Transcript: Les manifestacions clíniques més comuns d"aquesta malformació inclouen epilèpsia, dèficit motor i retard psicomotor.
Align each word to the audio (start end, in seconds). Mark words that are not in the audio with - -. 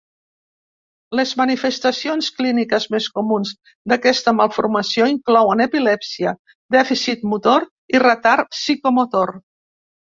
Les 1.19 1.33
manifestacions 1.41 2.29
clíniques 2.37 2.87
més 2.95 3.11
comuns 3.19 3.53
d"aquesta 3.93 4.35
malformació 4.41 5.13
inclouen 5.13 5.65
epilèpsia, 5.69 6.35
dèficit 6.79 7.31
motor 7.37 7.73
i 7.99 8.07
retard 8.11 8.53
psicomotor. 8.59 9.39